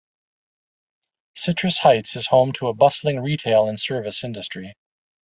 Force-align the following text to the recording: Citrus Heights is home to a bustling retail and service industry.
Citrus 1.35 1.77
Heights 1.77 2.15
is 2.15 2.25
home 2.25 2.53
to 2.53 2.69
a 2.69 2.73
bustling 2.73 3.19
retail 3.19 3.67
and 3.67 3.79
service 3.79 4.23
industry. 4.23 4.75